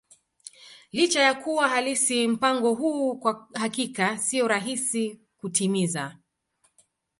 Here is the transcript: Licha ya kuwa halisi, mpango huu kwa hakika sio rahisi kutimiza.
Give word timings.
Licha 0.93 1.21
ya 1.23 1.33
kuwa 1.33 1.67
halisi, 1.69 2.27
mpango 2.27 2.73
huu 2.73 3.15
kwa 3.15 3.47
hakika 3.53 4.17
sio 4.17 4.47
rahisi 4.47 5.19
kutimiza. 5.37 6.17